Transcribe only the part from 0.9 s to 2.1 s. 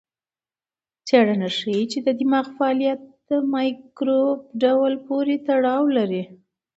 څېړنه ښيي چې د